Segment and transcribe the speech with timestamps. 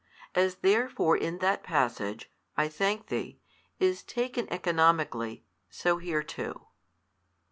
[0.33, 3.39] As therefore in that passage, I thank Thee,
[3.79, 6.65] is taken economically, so here too.